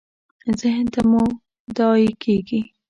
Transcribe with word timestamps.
ذهن 0.59 0.85
ته 0.93 1.01
مو 1.09 1.23
تداعي 1.65 2.09
کېږي. 2.23 2.61